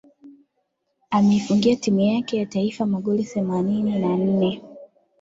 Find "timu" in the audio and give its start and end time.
1.75-1.99